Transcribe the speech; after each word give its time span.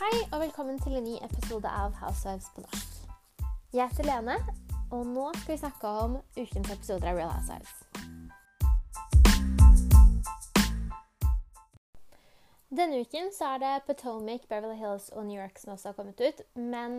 Hei 0.00 0.22
og 0.32 0.40
velkommen 0.40 0.78
til 0.80 0.94
en 0.96 1.04
ny 1.04 1.18
episode 1.20 1.68
av 1.68 1.92
Housewives 2.00 2.46
på 2.54 2.62
norsk. 2.64 2.92
Jeg 3.76 3.84
heter 3.90 4.06
Lene, 4.08 4.36
og 4.96 5.02
nå 5.04 5.26
skal 5.34 5.50
vi 5.52 5.56
snakke 5.60 5.90
om 6.04 6.14
ukens 6.38 6.70
episoder 6.72 7.10
av 7.10 7.18
Real 7.18 7.28
Housewives. 7.28 7.74
Denne 12.72 13.02
uken 13.02 13.28
så 13.36 13.50
er 13.58 13.60
det 13.60 13.74
Potomac, 13.90 14.46
Beverly 14.48 14.78
Hills 14.80 15.10
og 15.12 15.26
New 15.28 15.36
York 15.36 15.60
som 15.60 15.74
også 15.74 15.92
har 15.92 15.98
kommet 15.98 16.22
ut. 16.24 16.40
Men 16.56 16.96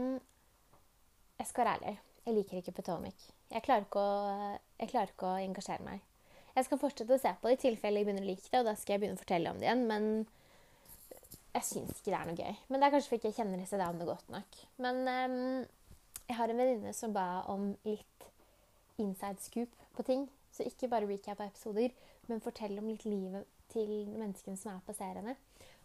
jeg 1.41 1.49
skal 1.49 1.65
være 1.65 1.73
ærlig, 1.79 1.95
jeg 2.27 2.37
liker 2.37 2.59
ikke 2.61 2.75
Potomac. 2.83 3.25
Jeg 3.49 3.65
klarer 3.65 3.87
ikke 3.87 4.03
å, 4.03 4.51
jeg 4.77 4.93
klarer 4.93 5.15
ikke 5.15 5.31
å 5.31 5.41
engasjere 5.47 5.87
meg. 5.87 6.05
Jeg 6.53 6.69
skal 6.69 6.83
fortsette 6.85 7.17
å 7.17 7.23
se 7.25 7.33
på 7.33 7.49
det 7.49 7.57
i 7.57 7.63
tilfelle 7.65 8.05
jeg 8.05 8.11
begynner 8.11 8.29
å 8.29 8.29
like 8.29 8.45
det, 8.45 8.61
og 8.61 8.69
da 8.69 8.77
skal 8.77 8.99
jeg 8.99 9.03
begynne 9.07 9.17
å 9.17 9.23
fortelle 9.25 9.55
om 9.55 9.57
det 9.57 9.71
igjen. 9.71 9.87
Men 9.89 10.07
jeg 11.51 11.67
syns 11.67 11.97
ikke 11.97 12.11
det 12.11 12.17
er 12.17 12.29
noe 12.29 12.39
gøy. 12.39 12.59
Men 12.69 12.79
det 12.79 12.87
er 12.87 12.93
kanskje 12.95 13.13
fordi 13.13 13.29
jeg 13.29 13.37
kjenner 13.39 13.61
disse 13.61 13.79
damene 13.79 14.07
godt 14.07 14.29
nok. 14.31 14.59
Men 14.83 15.01
um, 15.03 15.65
jeg 16.27 16.37
har 16.37 16.51
en 16.51 16.61
venninne 16.63 16.93
som 16.95 17.15
ba 17.15 17.25
om 17.51 17.73
litt 17.87 18.27
inside 19.01 19.43
scoop 19.43 19.75
på 19.97 20.05
ting. 20.07 20.27
Så 20.51 20.67
ikke 20.67 20.89
bare 20.91 21.07
recap 21.07 21.39
av 21.39 21.51
episoder, 21.51 21.93
men 22.27 22.43
fortell 22.43 22.77
om 22.79 22.89
litt 22.91 23.05
livet 23.07 23.47
til 23.71 23.91
menneskene 24.11 24.59
som 24.59 24.75
er 24.75 24.85
på 24.85 24.95
seriene. 24.95 25.35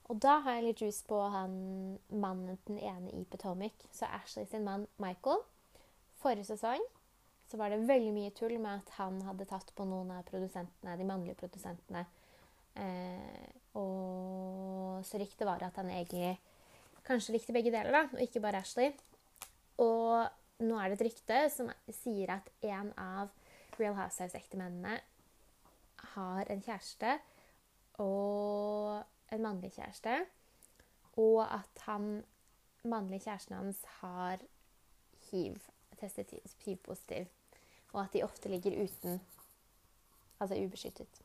Og 0.07 0.21
da 0.23 0.37
har 0.45 0.59
jeg 0.59 0.67
litt 0.69 0.83
juice 0.85 1.07
på 1.07 1.19
han 1.35 1.55
mannen 2.11 2.59
den 2.69 2.79
ene 2.79 3.15
i 3.15 3.25
Potomac. 3.27 3.87
Så 3.95 4.07
Ashley 4.07 4.47
sin 4.47 4.67
mann 4.67 4.87
Michael. 5.03 5.43
Forrige 6.23 6.47
sesong 6.53 6.83
så 7.47 7.59
var 7.59 7.71
det 7.71 7.87
veldig 7.87 8.13
mye 8.15 8.33
tull 8.35 8.57
med 8.59 8.83
at 8.83 8.95
han 8.99 9.21
hadde 9.23 9.47
tatt 9.47 9.71
på 9.79 9.87
noen 9.87 10.11
av 10.15 10.27
produsentene, 10.27 10.97
de 10.99 11.07
mannlige 11.07 11.39
produsentene. 11.39 12.03
Eh, 12.75 13.47
så 15.07 15.21
ryktet 15.21 15.47
var 15.49 15.63
at 15.65 15.77
han 15.81 15.91
egentlig 15.91 16.37
kanskje 17.07 17.37
likte 17.37 17.55
begge 17.55 17.73
deler, 17.75 17.93
da, 17.95 18.05
og 18.13 18.23
ikke 18.23 18.43
bare 18.43 18.63
Ashley. 18.65 18.93
Og 19.83 20.65
nå 20.67 20.79
er 20.81 20.91
det 20.91 20.99
et 20.99 21.07
rykte 21.11 21.43
som 21.53 21.71
sier 22.03 22.33
at 22.39 22.49
en 22.67 22.93
av 22.99 23.31
Real 23.77 23.97
Housewives-ektemennene 23.99 24.97
har 26.15 26.51
en 26.53 26.63
kjæreste 26.65 27.19
og 28.03 29.05
en 29.33 29.45
mannlig 29.45 29.75
kjæreste. 29.77 30.19
Og 31.21 31.41
at 31.45 31.85
han 31.87 32.25
mannlige 32.85 33.27
kjæresten 33.27 33.57
hans 33.57 33.81
har 34.01 34.43
hiv, 35.31 35.57
testet 36.01 36.35
hiv-positiv. 36.65 37.27
Og 37.93 38.03
at 38.03 38.13
de 38.13 38.25
ofte 38.25 38.49
ligger 38.53 38.83
uten, 38.85 39.21
altså 40.41 40.59
ubeskyttet. 40.65 41.23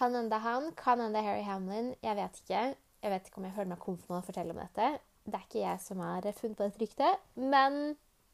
Kan 0.00 0.14
hende 0.16 0.36
han, 0.40 0.70
kan 0.72 1.00
hende 1.00 1.20
Harry 1.20 1.42
Hamlin. 1.44 1.90
Jeg 2.00 2.16
vet 2.16 2.38
ikke. 2.40 2.60
Jeg 3.02 3.10
vet 3.12 3.26
ikke 3.26 3.40
om 3.40 3.44
jeg 3.44 3.52
føler 3.52 3.68
meg 3.68 3.80
komfortabel 3.82 4.14
med 4.14 4.22
å 4.22 4.26
fortelle 4.30 4.54
om 4.54 4.60
dette. 4.62 4.86
Det 5.26 5.36
er 5.36 5.42
ikke 5.44 5.60
jeg 5.60 5.80
som 5.84 5.98
har 6.00 6.28
funnet 6.38 6.56
på 6.56 6.68
dette 6.68 6.80
ryktet, 6.80 7.26
men 7.36 7.76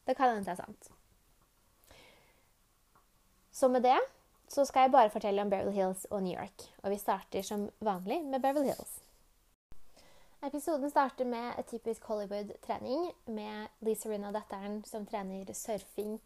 det 0.07 0.15
kan 0.15 0.31
hende 0.31 0.47
det 0.47 0.53
er 0.55 0.61
sant. 0.61 0.93
Så 3.51 3.67
med 3.73 3.83
det 3.83 3.97
så 4.47 4.63
skal 4.69 4.87
jeg 4.87 4.93
bare 4.95 5.11
fortelle 5.11 5.43
om 5.43 5.51
Beverly 5.51 5.75
Hills 5.75 6.05
og 6.11 6.23
New 6.23 6.37
York. 6.39 6.69
Og 6.85 6.93
vi 6.95 7.01
starter 7.03 7.43
som 7.43 7.67
vanlig 7.83 8.21
med 8.23 8.45
Beverly 8.45 8.71
Hills. 8.71 9.01
Episoden 10.47 10.91
starter 10.91 11.27
med 11.27 11.59
et 11.59 11.67
typisk 11.67 12.07
Hollywood-trening 12.07 13.09
med 13.27 13.67
Lisa 13.83 14.13
Rinna, 14.13 14.31
datteren, 14.31 14.85
som 14.87 15.07
trener 15.07 15.51
surfing 15.51 16.21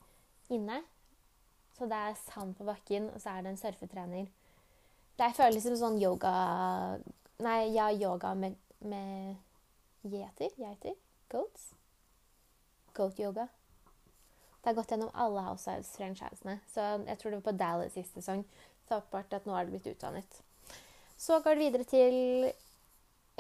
inne. 0.53 0.83
Så 1.79 1.89
det 1.89 1.97
er 1.97 2.21
sand 2.27 2.59
på 2.59 2.69
bakken, 2.69 3.09
og 3.15 3.25
så 3.25 3.39
er 3.39 3.47
det 3.47 3.55
en 3.55 3.63
surfetrener. 3.63 4.29
Det 5.21 5.29
føles 5.37 5.65
som 5.67 5.77
sånn 5.77 5.99
yoga 6.01 6.33
Nei, 7.45 7.73
ja, 7.75 7.91
yoga 7.93 8.33
med, 8.37 8.57
med 8.85 9.37
gjeter? 10.05 10.53
Geiter? 10.61 10.95
Goats? 11.33 11.71
Goat 12.97 13.21
yoga. 13.21 13.47
Det 14.61 14.69
har 14.69 14.77
gått 14.77 14.93
gjennom 14.93 15.13
alle 15.17 15.45
Housewives-franchisene. 15.47 16.59
Så 16.69 16.85
jeg 17.07 17.17
tror 17.21 17.33
det 17.33 17.39
var 17.39 17.47
på 17.47 17.55
Dallas 17.57 17.95
siste 17.97 18.21
sesong. 18.21 18.43
Så 18.85 18.99
åpenbart 18.99 19.37
at 19.39 19.49
nå 19.49 19.57
er 19.57 19.65
det 19.65 19.73
blitt 19.73 19.89
utdannet. 19.95 20.41
Så 21.17 21.41
går 21.41 21.57
det 21.57 21.65
videre 21.65 21.89
til 21.89 22.17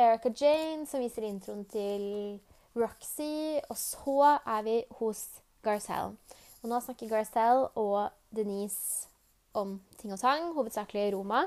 Erica 0.01 0.33
Jane, 0.33 0.89
som 0.89 1.05
viser 1.05 1.29
introen 1.29 1.67
til 1.69 2.41
Roxy. 2.77 3.61
Og 3.69 3.77
så 3.77 4.19
er 4.39 4.65
vi 4.65 4.77
hos 5.01 5.27
Garcelle. 5.65 6.17
Og 6.63 6.73
nå 6.73 6.81
snakker 6.85 7.13
Garcelle 7.13 7.69
og 7.77 8.17
Denise 8.33 9.11
om 9.53 9.77
ting 10.01 10.13
og 10.17 10.21
tang, 10.23 10.55
hovedsakelig 10.57 11.11
Roma. 11.17 11.45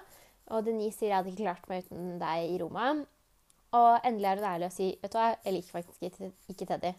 Og 0.51 0.65
Denise 0.65 0.97
sier 0.97 1.11
jeg 1.13 1.17
hadde 1.17 1.31
ikke 1.31 1.45
klart 1.45 1.69
meg 1.71 1.85
uten 1.87 2.17
deg 2.21 2.51
i 2.51 2.59
Roma. 2.61 2.91
Og 3.73 4.05
endelig 4.05 4.29
er 4.29 4.41
hun 4.41 4.51
ærlig 4.51 4.69
og 4.69 4.75
sier 4.75 4.99
vet 5.01 5.13
du 5.13 5.17
hva, 5.17 5.31
jeg 5.45 5.55
liker 5.55 5.77
faktisk 5.79 6.51
ikke 6.51 6.67
Teddy. 6.69 6.93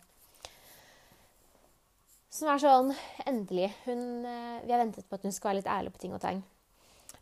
Som 2.34 2.50
er 2.50 2.58
sånn 2.58 2.90
Endelig. 3.30 3.68
Hun, 3.84 4.24
vi 4.24 4.72
har 4.72 4.80
ventet 4.82 5.06
på 5.06 5.18
at 5.18 5.22
hun 5.26 5.34
skal 5.34 5.52
være 5.52 5.60
litt 5.60 5.70
ærlig 5.70 5.94
på 5.94 6.02
ting 6.02 6.16
og 6.16 6.22
tang. 6.24 6.40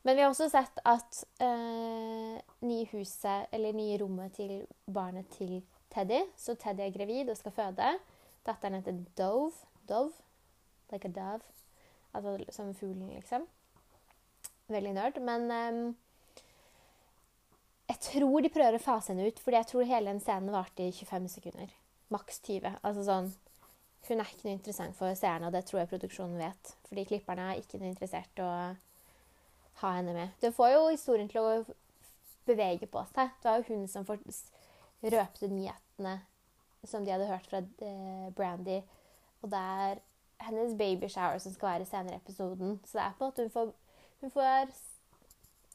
Men 0.03 0.17
vi 0.17 0.23
har 0.25 0.33
også 0.33 0.49
sett 0.51 0.81
at 0.89 1.19
øh, 1.45 2.39
nye 2.67 2.87
huset, 2.91 3.47
eller 3.53 3.77
nye 3.77 3.99
rommet 4.01 4.33
til 4.35 4.65
barnet 4.91 5.29
til 5.37 5.61
Teddy 5.93 6.23
Så 6.37 6.57
Teddy 6.57 6.87
er 6.87 6.95
gravid 6.95 7.31
og 7.31 7.37
skal 7.37 7.53
føde. 7.53 7.91
Datteren 8.47 8.81
heter 8.81 9.05
Dove. 9.19 9.53
Dove. 9.89 10.13
Like 10.93 11.09
a 11.09 11.13
dove. 11.13 11.45
Altså 12.15 12.39
som 12.51 12.75
fuglen, 12.75 13.13
liksom. 13.13 13.45
Veldig 14.69 14.93
nerd. 14.93 15.21
Men 15.21 15.51
øh, 15.51 15.95
jeg 17.91 17.99
tror 18.07 18.45
de 18.45 18.51
prøver 18.53 18.79
å 18.79 18.83
fase 18.83 19.13
henne 19.13 19.29
ut, 19.29 19.41
fordi 19.43 19.59
jeg 19.59 19.69
tror 19.71 19.89
hele 19.89 20.13
den 20.13 20.23
scenen 20.23 20.55
varte 20.55 20.87
i 20.87 20.93
25 20.95 21.29
sekunder. 21.37 21.73
Maks 22.13 22.41
20. 22.47 22.79
Altså 22.83 23.07
sånn 23.07 23.33
Hun 24.03 24.19
er 24.19 24.31
ikke 24.33 24.49
noe 24.49 24.57
interessant 24.57 24.97
for 24.99 25.15
seerne, 25.15 25.47
og 25.47 25.55
det 25.55 25.63
tror 25.69 25.83
jeg 25.83 25.93
produksjonen 25.93 26.41
vet. 26.41 26.73
Fordi 26.89 27.05
klipperne 27.07 27.53
er 27.53 27.61
ikke 27.61 27.79
noe 27.79 27.93
interessert 27.93 28.43
å 28.43 28.49
ha 29.83 29.93
henne 29.95 30.15
med. 30.17 30.33
Det 30.43 30.51
får 30.57 30.73
jo 30.73 30.81
historien 30.89 31.31
til 31.31 31.39
å 31.43 31.53
bevege 32.49 32.89
på 32.91 33.05
seg. 33.13 33.31
Det 33.39 33.47
var 33.47 33.61
jo 33.61 33.69
hun 33.69 33.87
som 33.91 34.07
røpte 34.07 35.51
nyhetene 35.51 36.17
som 36.85 37.05
de 37.05 37.13
hadde 37.15 37.31
hørt 37.31 37.47
fra 37.47 37.63
eh, 37.63 38.33
Brandy. 38.35 38.81
Og 39.43 39.51
det 39.51 39.59
er 39.59 40.03
hennes 40.43 40.75
babyshower 40.79 41.39
som 41.39 41.55
skal 41.55 41.69
være 41.69 41.87
senere 41.87 42.19
i 42.19 42.23
episoden. 42.23 42.81
Så 42.85 42.99
det 42.99 43.05
er 43.05 43.15
på 43.19 43.25
en 43.25 43.31
måte 43.31 43.47
hun 43.47 43.55
får, 43.55 43.73
hun 44.21 44.35
får 44.35 44.75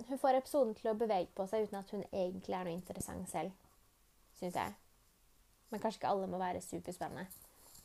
hun 0.06 0.19
får 0.22 0.38
episoden 0.38 0.75
til 0.78 0.91
å 0.91 0.97
bevege 0.97 1.31
på 1.35 1.46
seg 1.50 1.66
uten 1.66 1.80
at 1.80 1.94
hun 1.94 2.03
egentlig 2.12 2.56
er 2.56 2.68
noe 2.68 2.75
interessant 2.75 3.30
selv. 3.31 3.53
Syns 4.38 4.58
jeg. 4.59 4.75
Men 5.72 5.81
kanskje 5.84 6.02
ikke 6.02 6.12
alle 6.13 6.30
må 6.31 6.40
være 6.41 6.62
superspennende. 6.63 7.25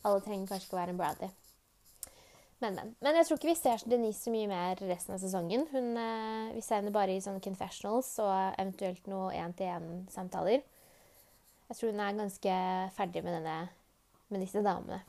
Alle 0.03 0.21
trenger 0.23 0.51
kanskje 0.51 0.67
ikke 0.67 0.77
å 0.77 0.81
være 0.81 0.93
en 0.93 1.01
Brady. 1.01 1.29
Men, 2.63 2.75
men. 2.77 2.93
Men 3.03 3.17
jeg 3.17 3.27
tror 3.27 3.39
ikke 3.39 3.49
vi 3.49 3.59
ser 3.59 3.81
Denise 3.89 4.23
så 4.23 4.31
mye 4.31 4.47
mer 4.47 4.79
resten 4.87 5.15
av 5.15 5.19
sesongen. 5.19 5.65
Hun, 5.73 5.89
eh, 5.99 6.53
vi 6.55 6.61
ser 6.63 6.79
henne 6.79 6.93
bare 6.95 7.15
i 7.15 7.23
sånne 7.23 7.43
confessionals 7.43 8.13
og 8.23 8.35
eventuelt 8.61 9.09
noe 9.11 9.33
én-til-én-samtaler. 9.35 10.61
Jeg 11.67 11.79
tror 11.79 11.91
hun 11.91 12.03
er 12.05 12.21
ganske 12.21 12.55
ferdig 12.95 13.23
med, 13.25 13.39
denne, 13.39 13.57
med 14.29 14.45
disse 14.45 14.63
damene. 14.63 15.01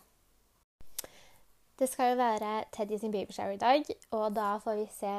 Det 1.79 1.89
skal 1.91 2.13
jo 2.13 2.19
være 2.23 2.65
Teddy 2.73 2.99
sin 2.99 3.13
babyshower 3.13 3.55
i 3.57 3.63
dag, 3.63 3.89
og 4.15 4.29
da 4.35 4.57
får 4.63 4.79
vi 4.79 4.85
se 4.95 5.15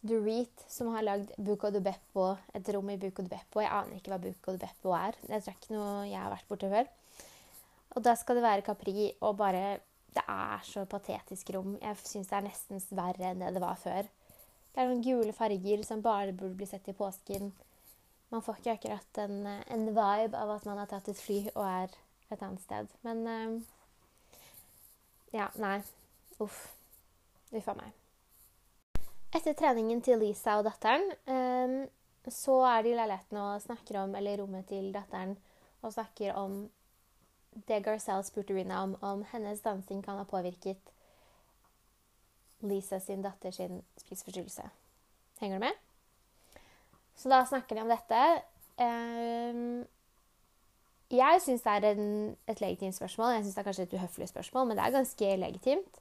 Dorit, 0.00 0.64
som 0.68 0.88
har 0.94 1.04
lagd 1.04 1.32
Buco 1.36 1.68
de 1.70 1.82
Beppo, 1.84 2.30
et 2.56 2.68
rom 2.72 2.88
i 2.92 2.96
Buco 3.00 3.24
de 3.24 3.28
Beppo. 3.28 3.60
Jeg 3.60 3.72
aner 3.74 3.98
ikke 3.98 4.14
hva 4.14 4.20
Buco 4.22 4.54
de 4.54 4.62
Beppo 4.62 4.94
er. 4.96 5.18
Det 5.26 5.36
er 5.36 5.52
ikke 5.52 5.74
noe 5.74 6.06
jeg 6.08 6.16
har 6.16 6.32
vært 6.32 6.48
borte 6.48 6.70
før. 6.72 6.88
Og 7.98 8.04
da 8.06 8.14
skal 8.16 8.38
det 8.38 8.44
være 8.46 8.64
Capri, 8.66 9.10
og 9.20 9.36
bare 9.40 9.80
Det 10.10 10.24
er 10.26 10.62
så 10.66 10.82
patetisk 10.90 11.52
rom. 11.54 11.76
Jeg 11.78 11.96
syns 12.02 12.26
det 12.26 12.34
er 12.34 12.42
nesten 12.48 12.80
verre 12.98 13.28
enn 13.28 13.44
det 13.44 13.52
det 13.54 13.60
var 13.62 13.76
før. 13.78 14.08
Det 14.74 14.82
er 14.82 14.88
noen 14.88 15.04
gule 15.06 15.32
farger 15.32 15.84
som 15.86 16.02
bare 16.02 16.32
burde 16.34 16.56
bli 16.58 16.66
sett 16.66 16.88
i 16.90 16.96
påsken. 16.98 17.52
Man 18.34 18.42
får 18.42 18.58
ikke 18.58 18.74
akkurat 18.74 19.22
en, 19.22 19.46
en 19.46 19.86
vibe 19.86 20.34
av 20.34 20.50
at 20.56 20.66
man 20.66 20.82
har 20.82 20.90
tatt 20.90 21.12
et 21.12 21.22
fly 21.22 21.44
og 21.52 21.62
er 21.62 21.94
et 22.30 22.42
annet 22.42 22.66
sted. 22.66 22.90
Men 23.06 23.22
uh, 23.26 23.62
Ja, 25.30 25.46
nei. 25.62 25.78
Uff. 26.42 26.64
Uff 27.54 27.70
a 27.70 27.78
meg. 27.78 27.99
Etter 29.30 29.54
treningen 29.54 30.00
til 30.02 30.18
Lisa 30.18 30.56
og 30.58 30.66
datteren 30.66 31.04
um, 31.30 31.74
så 32.30 32.56
er 32.66 32.82
de 32.82 32.90
i 32.90 32.96
leiligheten 32.98 33.38
og 33.40 33.62
snakker 33.62 34.00
om, 34.02 34.14
eller 34.18 34.42
rommet 34.42 34.66
til 34.68 34.90
datteren 34.94 35.36
og 35.80 35.92
snakker 35.94 36.34
om 36.36 36.64
det 37.68 37.80
Garcelle 37.84 38.26
spurte 38.26 38.54
Rina 38.54 38.82
om, 38.82 38.96
om 39.02 39.22
hennes 39.32 39.62
dansing 39.62 40.02
kan 40.04 40.18
ha 40.18 40.26
påvirket 40.28 40.92
Lisa 42.66 42.98
sin 43.00 43.22
datter 43.22 43.54
sin 43.54 43.80
spiseforstyrrelse. 44.02 44.66
Henger 45.40 45.56
du 45.58 45.64
med? 45.64 45.78
Så 47.16 47.30
da 47.32 47.40
snakker 47.48 47.76
de 47.76 47.86
om 47.86 47.90
dette. 47.90 48.20
Um, 48.80 49.86
jeg 51.10 51.40
syns 51.42 51.64
det 51.64 51.72
er 51.72 51.88
en, 51.94 52.36
et 52.48 52.60
legitimt 52.60 52.98
spørsmål. 52.98 53.32
Jeg 53.38 53.44
syns 53.44 53.56
det 53.56 53.62
er 53.62 53.68
kanskje 53.70 53.88
et 53.88 53.96
uhøflig 53.98 54.28
spørsmål, 54.28 54.66
men 54.68 54.76
det 54.78 54.84
er 54.84 54.98
ganske 54.98 55.36
legitimt. 55.36 56.00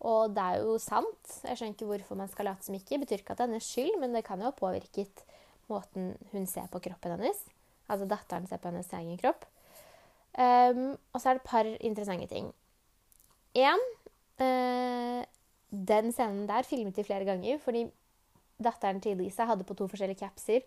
Og 0.00 0.32
det 0.32 0.42
er 0.42 0.62
jo 0.64 0.78
sant. 0.80 1.34
Jeg 1.44 1.58
skjønner 1.58 1.76
ikke 1.76 1.88
hvorfor 1.90 2.18
man 2.18 2.30
skal 2.32 2.48
late 2.48 2.64
som 2.64 2.76
ikke. 2.76 2.94
Det 2.94 3.02
betyr 3.04 3.22
ikke 3.22 3.34
at 3.34 3.40
det 3.40 3.46
er 3.46 3.50
hennes 3.52 3.68
skyld, 3.68 3.96
men 4.00 4.16
det 4.16 4.24
kan 4.24 4.40
jo 4.40 4.48
ha 4.48 4.56
påvirket 4.56 5.24
måten 5.70 6.14
hun 6.32 6.46
ser 6.48 6.70
på 6.72 6.80
kroppen 6.82 7.16
hennes. 7.18 7.42
Altså 7.90 8.08
datteren 8.08 8.46
ser 8.48 8.62
på 8.62 8.70
hennes 8.70 8.92
egen 8.96 9.18
kropp. 9.20 9.44
Um, 10.30 10.94
og 11.12 11.20
så 11.20 11.30
er 11.30 11.36
det 11.36 11.42
et 11.42 11.50
par 11.50 11.68
interessante 11.68 12.28
ting. 12.30 12.52
Én 13.58 13.80
uh, 14.40 15.22
Den 15.70 16.12
scenen 16.14 16.46
der 16.48 16.66
filmet 16.66 16.96
de 16.96 17.04
flere 17.04 17.26
ganger 17.26 17.58
fordi 17.62 17.84
datteren 18.62 19.00
til 19.02 19.18
Lisa 19.18 19.44
hadde 19.46 19.66
på 19.66 19.74
to 19.74 19.86
forskjellige 19.90 20.18
capser 20.18 20.64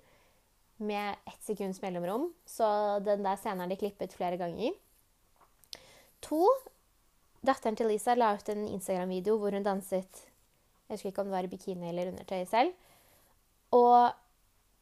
med 0.78 1.16
ett 1.28 1.42
sekunds 1.44 1.82
mellomrom. 1.82 2.30
Så 2.46 3.00
den 3.06 3.24
der 3.24 3.40
scenen 3.40 3.64
har 3.64 3.72
de 3.72 3.80
klippet 3.80 4.14
flere 4.14 4.38
ganger. 4.38 4.72
To 6.22 6.48
Datteren 7.44 7.76
til 7.76 7.90
Lisa 7.92 8.16
la 8.16 8.32
ut 8.38 8.50
en 8.54 8.68
Instagram-video 8.70 9.36
hvor 9.40 9.52
hun 9.56 9.66
danset 9.66 10.22
Jeg 10.88 10.96
husker 10.96 11.10
ikke 11.12 11.24
om 11.24 11.32
det 11.32 11.36
var 11.36 11.48
i 11.48 11.52
bikini 11.52 11.90
eller 11.90 12.12
undertøy 12.12 12.46
selv. 12.48 12.72
Og 13.74 14.14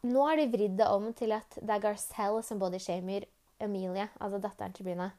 nå 0.04 0.28
har 0.28 0.38
de 0.38 0.50
vridd 0.52 0.78
det 0.78 0.88
om 0.90 1.12
til 1.14 1.32
at 1.32 1.58
det 1.62 1.70
er 1.70 1.84
Garcelle 1.84 2.42
som 2.44 2.60
bodyshamer 2.60 3.28
Emilie, 3.62 4.08
altså 4.20 4.40
datteren 4.42 4.74
til 4.74 4.84
Bryna. 4.84 5.12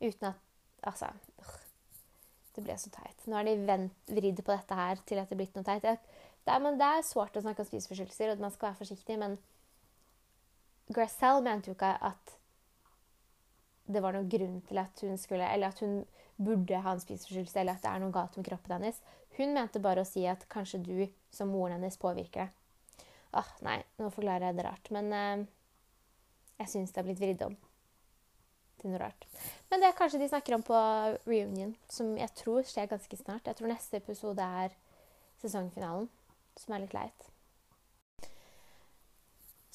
Uten 0.00 0.32
at 0.32 0.46
Altså 0.82 1.06
øh, 1.38 1.58
Det 2.56 2.64
ble 2.64 2.76
så 2.78 2.90
teit. 2.90 3.26
Nå 3.26 3.36
har 3.36 3.44
de 3.44 3.90
vridd 4.08 4.42
på 4.42 4.52
dette 4.52 4.74
her 4.74 4.96
til 5.06 5.20
at 5.20 5.28
det 5.28 5.36
er 5.36 5.40
blitt 5.42 5.56
noe 5.56 5.64
teit. 5.64 5.84
Det 6.44 6.52
er, 6.52 6.58
men 6.58 6.78
det 6.80 6.86
er 6.86 7.04
sårt 7.06 7.36
å 7.36 7.42
snakke 7.44 7.62
om 7.62 7.68
spiseforstyrrelser, 7.68 8.32
og 8.32 8.40
man 8.42 8.52
skal 8.54 8.70
være 8.70 8.80
forsiktig, 8.80 9.18
men 9.20 9.36
Garcelle 10.90 11.44
mente 11.44 11.70
jo 11.70 11.76
ikke 11.76 11.92
at 12.10 12.39
det 13.92 14.02
var 14.02 14.16
noen 14.16 14.30
grunn 14.30 14.60
til 14.68 14.80
at 14.82 15.02
hun 15.04 15.18
skulle 15.18 15.46
Eller 15.50 15.72
at 15.72 15.80
hun 15.84 16.02
burde 16.40 16.80
ha 16.80 16.92
en 16.94 17.02
spiseforstyrrelse, 17.02 17.58
eller 17.60 17.76
at 17.76 17.82
det 17.84 17.90
er 17.90 18.00
noe 18.00 18.14
galt 18.14 18.36
med 18.38 18.46
kroppen 18.46 18.78
hennes. 18.78 19.00
Hun 19.36 19.52
mente 19.56 19.82
bare 19.82 20.04
å 20.04 20.08
si 20.08 20.24
at 20.28 20.46
kanskje 20.52 20.82
du 20.84 20.94
som 21.34 21.50
moren 21.52 21.76
hennes 21.76 21.98
påvirker 22.00 22.46
det. 22.46 23.04
Åh, 23.36 23.50
nei, 23.62 23.78
nå 24.00 24.08
forklarer 24.10 24.48
jeg 24.48 24.58
det 24.58 24.64
rart. 24.66 24.88
Men 24.94 25.12
eh, 25.14 25.42
jeg 26.62 26.72
syns 26.72 26.94
det 26.94 27.02
har 27.02 27.06
blitt 27.06 27.20
vridd 27.22 27.44
om 27.46 27.58
til 28.80 28.92
noe 28.92 29.02
rart. 29.02 29.26
Men 29.70 29.82
det 29.82 29.90
er 29.90 29.98
kanskje 29.98 30.22
de 30.22 30.30
snakker 30.30 30.56
om 30.56 30.64
på 30.64 30.78
reunion, 31.28 31.74
som 31.92 32.14
jeg 32.18 32.32
tror 32.40 32.64
skjer 32.66 32.88
ganske 32.90 33.20
snart. 33.20 33.46
Jeg 33.46 33.58
tror 33.58 33.70
neste 33.70 34.00
episode 34.00 34.46
er 34.64 34.74
sesongfinalen, 35.42 36.08
som 36.58 36.74
er 36.74 36.84
litt 36.86 36.96
leit. 36.96 37.28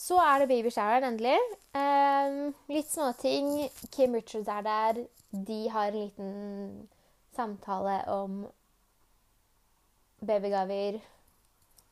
Så 0.05 0.19
er 0.21 0.39
det 0.39 0.51
babyshoweren, 0.51 1.03
endelig. 1.07 1.37
Um, 1.73 2.51
litt 2.69 2.91
småting. 2.91 3.47
Kim 3.89 4.13
Richards 4.13 4.51
er 4.51 4.61
der. 4.61 4.99
De 5.31 5.57
har 5.73 5.87
en 5.87 5.97
liten 5.97 6.89
samtale 7.33 7.95
om 8.13 8.45
babygaver. 10.21 10.99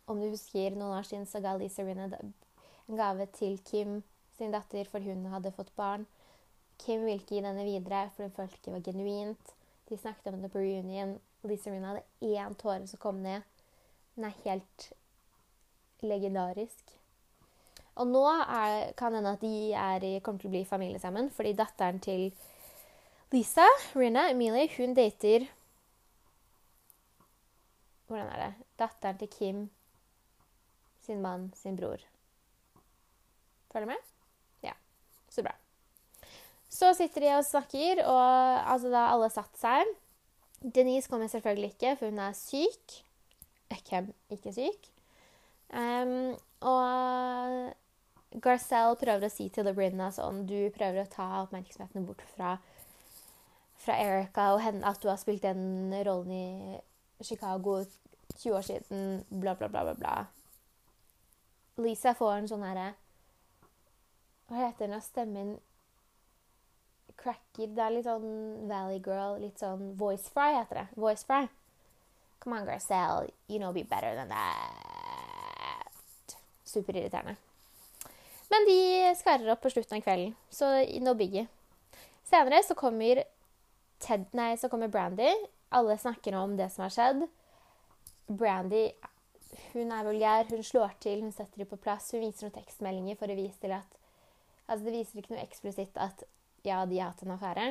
Om 0.05 0.21
du 0.21 0.29
husker 0.29 0.77
noen 0.77 0.99
år 0.99 1.09
siden 1.09 1.25
så 1.25 1.41
ga 1.41 1.55
Lisa 1.57 1.81
Rinna 1.87 2.05
en 2.13 2.99
gave 2.99 3.25
til 3.33 3.57
Kim 3.65 4.01
sin 4.37 4.53
datter 4.53 4.85
for 4.91 5.01
hun 5.01 5.25
hadde 5.33 5.55
fått 5.55 5.73
barn. 5.75 6.05
Kim 6.77 7.05
ville 7.07 7.17
ikke 7.17 7.39
gi 7.39 7.45
denne 7.45 7.65
videre, 7.65 8.09
for 8.13 8.27
hun 8.27 8.35
følte 8.35 8.59
ikke 8.59 8.69
det 8.69 8.77
var 8.77 8.87
genuint. 8.91 9.53
De 9.89 9.97
snakket 9.97 10.33
om 10.33 10.41
det 10.41 10.51
på 10.53 10.61
reunion. 10.61 11.17
Lisa 11.43 11.71
Rinna 11.71 11.95
hadde 11.95 12.35
én 12.37 12.61
tåre 12.61 12.85
som 12.87 13.01
kom 13.01 13.25
ned. 13.25 13.41
Den 14.15 14.29
er 14.29 14.43
helt 14.43 14.91
legendarisk. 16.05 16.99
Og 18.01 18.09
nå 18.09 18.23
er, 18.25 18.93
kan 18.97 19.13
hende 19.13 19.35
at 19.35 19.43
de 19.43 19.73
er, 19.77 20.07
kommer 20.25 20.41
til 20.41 20.49
å 20.49 20.55
bli 20.55 20.63
familie 20.65 21.01
sammen, 21.01 21.29
fordi 21.33 21.53
datteren 21.57 22.01
til 22.01 22.31
Lisa, 23.33 23.65
Rina 23.97 24.27
Emilie, 24.31 24.69
hun 24.77 24.95
dater 24.97 25.47
Hvordan 28.07 28.29
er 28.29 28.41
det? 28.41 28.51
Datteren 28.77 29.17
til 29.17 29.29
Kim 29.31 29.61
sin 31.03 31.21
mann, 31.21 31.51
sin 31.55 31.75
bror. 31.75 31.99
Følger 33.71 33.85
du 33.87 33.91
med? 33.91 34.11
Ja. 34.63 34.73
Så 35.29 35.43
bra. 35.43 35.55
Så 36.69 36.93
sitter 36.97 37.21
de 37.21 37.35
og 37.37 37.45
snakker, 37.45 38.03
og 38.05 38.71
altså 38.71 38.91
da 38.93 39.07
alle 39.11 39.29
satt 39.33 39.59
seg 39.59 39.89
Denise 40.63 41.09
kommer 41.11 41.27
selvfølgelig 41.27 41.73
ikke, 41.73 41.95
for 41.99 42.07
hun 42.07 42.21
er 42.23 42.35
syk. 42.37 42.99
Hvem 43.89 44.13
ikke 44.31 44.53
syk? 44.55 44.85
Um, 45.73 46.37
og 46.61 47.73
Garcelle 48.41 48.97
prøver 48.97 49.27
å 49.27 49.31
si 49.31 49.49
til 49.53 49.67
Labrinna 49.67 50.07
sånn 50.13 50.45
Du 50.49 50.57
prøver 50.73 51.03
å 51.03 51.09
ta 51.11 51.27
oppmerksomheten 51.43 52.05
bort 52.07 52.23
fra, 52.33 52.55
fra 53.83 53.97
Erica 54.01 54.53
og 54.55 54.63
henne, 54.63 54.85
at 54.87 55.01
du 55.03 55.09
har 55.11 55.19
spilt 55.21 55.45
den 55.45 55.93
rollen 56.05 56.31
i 56.33 56.79
Chicago 57.23 57.83
20 58.39 58.55
år 58.57 58.65
siden, 58.65 59.03
bla, 59.29 59.53
bla, 59.55 59.67
bla, 59.69 59.83
bla. 59.83 59.93
bla. 59.93 60.15
Lisa 61.83 62.13
får 62.17 62.33
en 62.37 62.49
sånn 62.49 62.65
herre 62.65 62.89
Hva 64.49 64.65
heter 64.65 64.89
den? 64.89 65.01
Stemmen 65.01 65.53
cracker. 67.17 67.69
Det 67.71 67.83
er 67.83 67.93
litt 67.93 68.07
sånn 68.07 68.67
Valley 68.69 68.99
Girl, 68.99 69.39
litt 69.41 69.61
sånn 69.61 69.93
Voice 69.99 70.29
Fry 70.33 70.51
heter 70.57 70.81
det. 70.81 70.87
Voice 70.99 71.23
Fry. 71.27 71.47
Come 72.43 72.59
on, 72.59 72.67
Garcelle. 72.67 73.29
You 73.47 73.59
know 73.59 73.71
be 73.71 73.83
better 73.83 74.15
than 74.17 74.29
that. 74.33 75.87
Superirriterende. 76.67 77.37
Men 78.53 78.67
de 78.69 78.79
skarrer 79.17 79.49
opp 79.53 79.63
på 79.63 79.71
slutten 79.73 79.97
av 79.97 80.05
kvelden, 80.05 80.35
så 80.53 80.69
no 81.01 81.15
biggie. 81.17 81.47
Senere 82.29 82.61
så 82.65 82.77
kommer 82.77 83.23
Ted, 84.03 84.27
nei, 84.35 84.51
så 84.59 84.67
kommer 84.69 84.91
Brandy. 84.91 85.31
Alle 85.73 85.95
snakker 85.97 86.35
om 86.35 86.57
det 86.59 86.67
som 86.73 86.83
har 86.83 86.93
skjedd. 86.93 87.23
Brandy 88.27 88.89
hun 89.73 89.91
er 89.93 90.05
vulgær, 90.05 90.47
hun 90.49 90.63
slår 90.65 90.95
til, 91.01 91.21
hun 91.23 91.33
setter 91.33 91.61
dem 91.61 91.69
på 91.69 91.79
plass. 91.81 92.11
Hun 92.13 92.23
viser 92.23 92.47
noen 92.47 92.55
tekstmeldinger 92.55 93.17
for 93.19 93.31
å 93.31 93.37
vise 93.37 93.59
til 93.61 93.75
at 93.75 93.99
Altså, 94.63 94.85
det 94.85 94.93
viser 94.95 95.19
ikke 95.19 95.33
noe 95.33 95.43
eksplisitt 95.43 95.97
at 95.99 96.21
ja, 96.63 96.85
de 96.87 96.95
har 96.95 97.09
hatt 97.09 97.25
en 97.25 97.33
affære, 97.33 97.65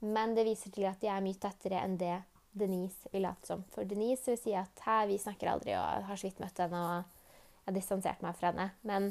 men 0.00 0.30
det 0.32 0.46
viser 0.46 0.72
til 0.72 0.86
at 0.88 0.96
de 1.02 1.10
er 1.12 1.20
mye 1.20 1.36
tettere 1.36 1.82
enn 1.84 1.98
det 2.00 2.14
Denise 2.56 3.10
vil 3.12 3.26
late 3.26 3.44
som. 3.46 3.66
For 3.74 3.84
Denise 3.84 4.32
vil 4.32 4.38
si 4.40 4.54
at 4.56 4.80
her, 4.86 5.04
vi 5.10 5.18
snakker 5.20 5.50
aldri 5.52 5.74
og 5.76 6.06
har 6.08 6.18
så 6.18 6.24
vidt 6.24 6.40
møtt 6.40 6.62
henne 6.64 6.80
og 6.80 6.94
jeg 6.96 7.68
har 7.68 7.76
distansert 7.76 8.24
meg 8.24 8.38
fra 8.38 8.48
henne. 8.48 8.70
Men 8.88 9.10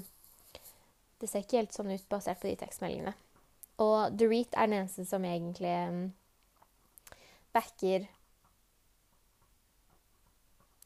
det 1.21 1.29
ser 1.29 1.45
ikke 1.45 1.61
helt 1.61 1.73
sånn 1.75 1.93
ut 1.93 2.09
basert 2.11 2.41
på 2.41 2.49
de 2.49 2.57
tekstmeldingene. 2.59 3.13
Og 3.83 4.13
Dorit 4.17 4.53
er 4.53 4.69
den 4.69 4.79
eneste 4.81 5.05
som 5.05 5.25
egentlig 5.25 5.73
um, 5.89 6.03
backer 7.53 8.07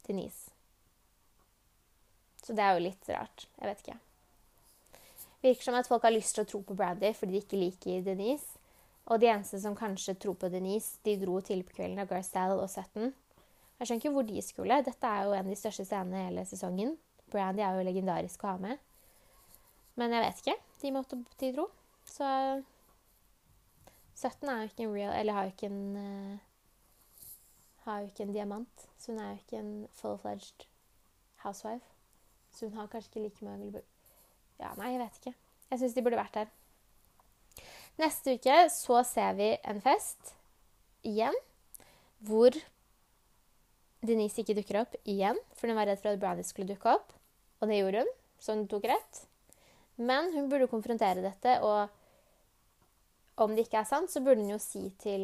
Denise. 0.08 0.52
Så 2.42 2.56
det 2.58 2.64
er 2.66 2.76
jo 2.76 2.88
litt 2.88 3.12
rart. 3.12 3.46
Jeg 3.60 3.70
vet 3.70 3.84
ikke. 3.84 4.00
Virker 5.42 5.66
som 5.66 5.78
at 5.78 5.90
folk 5.90 6.04
har 6.06 6.14
lyst 6.14 6.36
til 6.36 6.44
å 6.46 6.50
tro 6.50 6.62
på 6.66 6.76
Brandy 6.78 7.14
fordi 7.18 7.38
de 7.38 7.44
ikke 7.46 7.62
liker 7.62 8.04
Denise. 8.06 8.60
Og 9.10 9.22
de 9.22 9.32
eneste 9.32 9.60
som 9.62 9.76
kanskje 9.78 10.18
tror 10.22 10.38
på 10.40 10.50
Denise, 10.54 11.00
de 11.06 11.18
dro 11.22 11.40
til 11.46 11.64
på 11.66 11.76
kvelden 11.80 12.04
av 12.04 12.10
Garcelle 12.12 12.60
og 12.60 12.70
Sutton. 12.70 13.14
Jeg 13.80 13.88
skjønner 13.88 14.04
ikke 14.04 14.14
hvor 14.14 14.28
de 14.28 14.44
skulle. 14.46 14.84
Dette 14.86 15.10
er 15.10 15.26
jo 15.26 15.34
en 15.34 15.48
av 15.48 15.50
de 15.50 15.58
største 15.58 15.88
scenene 15.88 16.20
i 16.20 16.28
hele 16.28 16.46
sesongen. 16.46 16.94
Brandy 17.32 17.64
er 17.66 17.80
jo 17.80 17.88
legendarisk 17.88 18.44
å 18.46 18.52
ha 18.52 18.62
med. 18.62 18.82
Men 20.00 20.14
jeg 20.16 20.24
vet 20.26 20.42
ikke. 20.44 20.58
De 20.82 20.94
måtte 20.96 21.20
de 21.40 21.52
dro. 21.56 21.68
Så 22.08 22.28
17 24.16 24.50
er 24.50 24.62
jo 24.62 24.70
ikke 24.70 24.84
en 24.86 24.96
real 24.96 25.14
Eller 25.20 25.34
har 25.34 25.46
jo 25.46 25.54
ikke 25.54 25.70
en 25.70 25.96
uh, 25.96 26.40
Har 27.86 28.02
jo 28.02 28.10
ikke 28.10 28.24
en 28.24 28.34
diamant. 28.34 28.88
Så 28.98 29.12
hun 29.12 29.22
er 29.22 29.32
jo 29.32 29.42
ikke 29.42 29.62
en 29.62 29.88
full-fledged 29.98 30.68
housewife. 31.44 31.86
Så 32.52 32.68
hun 32.68 32.78
har 32.78 32.88
kanskje 32.92 33.10
ikke 33.10 33.24
like 33.28 33.46
mange 33.46 33.84
Ja, 34.60 34.74
nei, 34.78 34.92
jeg 34.94 35.00
vet 35.02 35.22
ikke. 35.22 35.34
Jeg 35.72 35.80
syns 35.80 35.96
de 35.96 36.04
burde 36.06 36.20
vært 36.20 36.36
der. 36.36 36.52
Neste 38.02 38.36
uke 38.38 38.58
så 38.72 39.02
ser 39.08 39.34
vi 39.38 39.50
en 39.68 39.82
fest 39.84 40.36
igjen 41.08 41.36
hvor 42.22 42.54
Denise 44.06 44.42
ikke 44.42 44.56
dukker 44.58 44.80
opp 44.82 44.96
igjen, 45.10 45.38
for 45.58 45.70
hun 45.70 45.78
var 45.78 45.90
redd 45.90 46.02
for 46.02 46.14
at 46.14 46.22
Brownie 46.22 46.46
skulle 46.46 46.70
dukke 46.70 46.94
opp. 46.94 47.14
Og 47.62 47.70
det 47.70 47.78
gjorde 47.82 48.04
hun, 48.06 48.16
så 48.42 48.56
hun 48.56 48.68
tok 48.70 48.88
rett. 48.90 49.22
Men 50.02 50.32
hun 50.34 50.50
burde 50.50 50.70
konfrontere 50.72 51.22
dette, 51.24 51.58
og 51.62 53.42
om 53.44 53.54
det 53.56 53.68
ikke 53.68 53.82
er 53.82 53.90
sant, 53.90 54.12
så 54.12 54.22
burde 54.24 54.42
hun 54.42 54.54
jo 54.54 54.60
si 54.62 54.88
til 55.02 55.24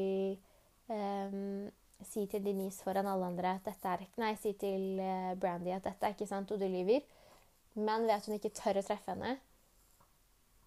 um, 0.91 1.67
Si 2.05 2.27
til 2.29 2.43
Denise 2.45 2.83
foran 2.85 3.07
alle 3.09 3.25
andre 3.25 3.55
at 3.57 3.65
dette 3.65 3.89
er 3.89 4.03
Nei, 4.21 4.35
si 4.37 4.51
til 4.53 4.99
uh, 5.01 5.33
Brandy 5.39 5.71
at 5.73 5.87
dette 5.87 6.05
er 6.05 6.13
ikke 6.13 6.27
sant, 6.29 6.51
og 6.53 6.61
du 6.61 6.67
lyver. 6.69 7.01
Men 7.73 8.05
ved 8.05 8.13
at 8.13 8.27
hun 8.29 8.37
ikke 8.37 8.53
tør 8.53 8.77
å 8.77 8.83
treffe 8.85 9.15
henne 9.15 9.31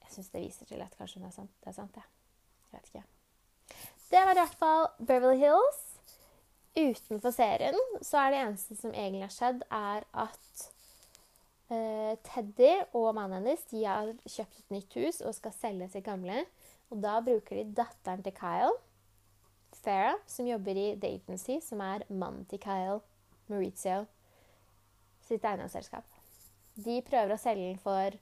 Jeg 0.02 0.16
syns 0.16 0.32
det 0.32 0.42
viser 0.42 0.66
til 0.66 0.82
at 0.82 0.96
kanskje 0.98 1.20
hun 1.20 1.28
er 1.28 1.36
sant. 1.36 1.54
Det 1.62 1.70
er 1.70 1.78
sant, 1.78 1.94
ja. 1.94 2.02
Jeg 2.66 2.80
vet 2.80 2.90
ikke. 2.90 3.04
Det 4.10 4.24
var 4.26 4.34
i 4.34 4.40
hvert 4.40 4.58
fall 4.58 4.84
Beverly 4.98 5.38
Hills. 5.38 5.80
Utenfor 6.74 7.34
serien 7.34 7.78
så 8.02 8.24
er 8.24 8.34
det 8.34 8.42
eneste 8.42 8.78
som 8.78 8.90
egentlig 8.90 9.22
har 9.28 9.34
skjedd, 9.34 9.64
er 9.70 10.06
at 10.26 10.70
Eh, 10.70 10.79
Teddy 11.70 12.70
og 12.98 13.12
mannen 13.14 13.38
hennes 13.38 13.62
de 13.70 13.84
har 13.86 14.10
kjøpt 14.24 14.58
et 14.58 14.72
nytt 14.74 14.96
hus 14.98 15.20
og 15.22 15.36
skal 15.36 15.54
selge 15.54 15.90
sitt 15.92 16.06
gamle. 16.06 16.42
Og 16.90 16.98
da 17.04 17.20
bruker 17.22 17.60
de 17.60 17.76
datteren 17.78 18.24
til 18.26 18.34
Kyle, 18.34 18.72
Farah, 19.80 20.18
som 20.26 20.48
jobber 20.48 20.76
i 20.76 20.88
The 21.00 21.12
Agency, 21.14 21.60
som 21.62 21.80
er 21.84 22.02
mannen 22.10 22.42
til 22.50 22.58
Kyle, 22.60 22.98
Maurizio, 23.48 24.02
sitt 25.28 25.46
eiendomsselskap. 25.46 26.04
De 26.74 26.98
prøver 27.06 27.36
å 27.36 27.40
selge 27.40 27.70
den 27.70 27.80
for 27.80 28.18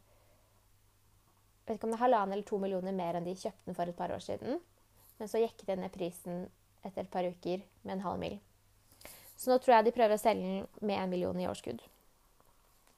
vet 1.68 1.76
ikke 1.76 1.88
om 1.88 1.92
det 1.92 1.98
er 1.98 2.04
halvannen 2.06 2.34
eller 2.36 2.48
to 2.48 2.58
millioner 2.60 2.96
mer 2.96 3.18
enn 3.18 3.26
de 3.28 3.36
kjøpte 3.36 3.68
den 3.68 3.76
for 3.76 3.90
et 3.90 3.98
par 3.98 4.12
år 4.14 4.24
siden. 4.24 4.60
Men 5.18 5.30
så 5.30 5.42
gikk 5.42 5.64
de 5.66 5.76
ned 5.76 5.92
prisen 5.92 6.46
etter 6.86 7.04
et 7.04 7.12
par 7.12 7.26
uker 7.26 7.64
med 7.82 7.96
en 7.96 8.04
halv 8.06 8.22
mil. 8.22 8.38
Så 9.38 9.50
nå 9.50 9.58
tror 9.62 9.76
jeg 9.76 9.88
de 9.88 9.94
prøver 9.94 10.16
å 10.16 10.20
selge 10.20 10.48
den 10.48 10.66
med 10.80 10.98
en 10.98 11.12
million 11.12 11.40
i 11.40 11.48
årskudd. 11.50 11.82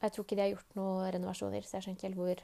Jeg 0.01 0.13
tror 0.13 0.25
ikke 0.25 0.37
de 0.37 0.43
har 0.43 0.53
gjort 0.55 0.77
noen 0.79 1.11
renovasjoner, 1.15 1.65
så 1.65 1.77
jeg 1.77 1.85
skjønner 1.85 1.99
ikke 1.99 2.07
helt 2.09 2.21
hvor, 2.21 2.43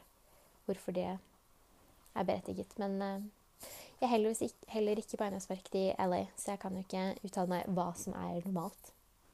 hvorfor 0.68 0.96
det 0.98 1.08
er 1.10 2.28
berettiget. 2.28 2.76
Men 2.82 2.98
uh, 3.02 3.68
jeg 3.98 4.06
er 4.06 4.14
heller 4.14 4.36
ikke, 4.36 4.70
heller 4.74 5.02
ikke 5.02 5.18
på 5.18 5.26
eiendomsmarkedet 5.26 5.82
i 5.82 5.96
LA, 6.06 6.20
så 6.38 6.52
jeg 6.54 6.62
kan 6.62 6.78
jo 6.78 6.84
ikke 6.86 7.06
uttale 7.26 7.54
meg 7.56 7.72
hva 7.74 7.88
som 7.98 8.14
er 8.18 8.44
normalt. 8.46 8.92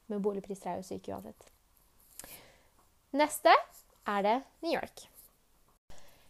Men 0.08 0.22
boligpriser 0.24 0.72
er 0.72 0.80
jo 0.80 0.86
syke 0.88 1.12
uansett. 1.12 1.50
Neste 3.14 3.52
er 4.08 4.24
det 4.24 4.38
New 4.64 4.72
York. 4.72 5.04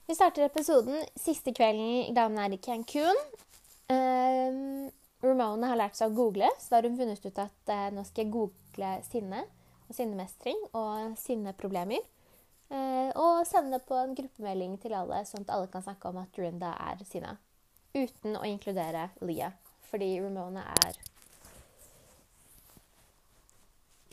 Vi 0.05 0.15
starter 0.19 0.45
episoden 0.45 0.99
siste 1.17 1.55
kvelden 1.57 2.13
damen 2.15 2.39
er 2.43 2.53
i 2.53 2.61
Cancún. 2.61 3.21
Um, 3.89 4.91
Ramona 5.25 5.71
har 5.71 5.81
lært 5.81 5.97
seg 5.97 6.11
å 6.11 6.17
google, 6.17 6.51
så 6.61 6.75
da 6.75 6.81
har 6.81 6.89
hun 6.91 6.99
funnet 6.99 7.25
ut 7.25 7.41
at 7.41 7.73
uh, 7.73 7.87
nå 7.95 8.05
skal 8.05 8.27
jeg 8.27 8.35
google 8.35 8.91
sinne 9.07 9.45
og 9.89 9.97
sinnemestring 9.97 10.61
og 10.73 11.17
sinneproblemer. 11.21 12.05
Uh, 12.73 13.11
og 13.21 13.45
sende 13.47 13.79
på 13.85 13.97
en 14.01 14.15
gruppemelding 14.17 14.79
til 14.83 14.97
alle, 14.97 15.21
sånn 15.29 15.45
at 15.45 15.53
alle 15.55 15.69
kan 15.71 15.85
snakke 15.85 16.11
om 16.11 16.23
at 16.23 16.33
Dorinda 16.35 16.73
er 16.81 17.05
sinna. 17.07 17.37
Uten 17.95 18.39
å 18.41 18.47
inkludere 18.49 19.11
Leah, 19.23 19.53
fordi 19.91 20.15
Ramona 20.25 20.65
er 20.81 20.99